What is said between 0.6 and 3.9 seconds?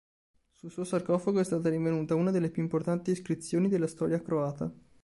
suo sarcofago è stata rinvenuta una delle più importanti iscrizioni della